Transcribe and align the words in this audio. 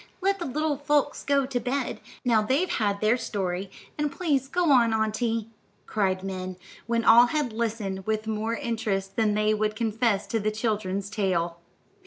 Let 0.19 0.39
the 0.39 0.45
little 0.45 0.77
folks 0.77 1.23
go 1.23 1.45
to 1.45 1.59
bed, 1.59 2.01
now 2.25 2.41
they've 2.41 2.67
had 2.71 3.01
their 3.01 3.17
story, 3.17 3.69
and 3.99 4.11
please 4.11 4.47
go 4.47 4.71
on, 4.71 4.95
auntie," 4.95 5.51
cried 5.85 6.23
Min, 6.23 6.57
when 6.87 7.05
all 7.05 7.27
had 7.27 7.53
listened 7.53 8.07
with 8.07 8.25
more 8.25 8.55
interest 8.55 9.15
than 9.15 9.35
they 9.35 9.53
would 9.53 9.75
confess 9.75 10.25
to 10.25 10.39
the 10.39 10.49
children's 10.49 11.11
tale. 11.11 11.59